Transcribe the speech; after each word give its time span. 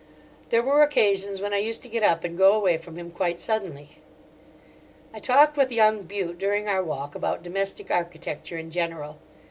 There 0.49 0.63
were 0.63 0.81
occasions 0.81 1.41
when 1.41 1.53
I 1.53 1.59
used 1.59 1.83
to 1.83 1.87
get 1.87 2.01
up 2.01 2.23
and 2.23 2.35
go 2.35 2.53
away 2.53 2.75
from 2.79 2.95
him, 2.97 3.11
quite 3.11 3.39
suddenly. 3.39 3.97
I 5.13 5.19
talked 5.19 5.57
with 5.57 5.71
young 5.71 6.01
Bute 6.05 6.39
during 6.39 6.67
our 6.67 6.83
walk 6.83 7.13
about 7.13 7.43
domestic 7.43 7.91
architecture 7.91 8.57
in 8.57 8.71
general. 8.71 9.19